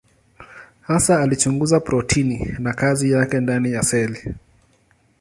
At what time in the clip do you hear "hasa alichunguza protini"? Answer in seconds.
0.81-2.55